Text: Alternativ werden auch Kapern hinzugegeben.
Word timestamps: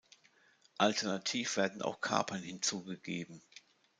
Alternativ 0.79 1.57
werden 1.57 1.83
auch 1.83 2.01
Kapern 2.01 2.41
hinzugegeben. 2.41 3.43